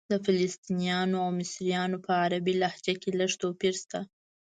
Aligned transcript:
د 0.11 0.13
فلسطنیانو 0.25 1.15
او 1.23 1.29
مصریانو 1.39 1.97
په 2.05 2.11
عربي 2.23 2.53
لهجه 2.61 2.93
کې 3.01 3.09
لږ 3.19 3.31
توپیر 3.41 3.73
شته. 3.81 3.99